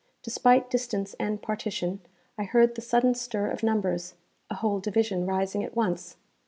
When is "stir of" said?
3.13-3.61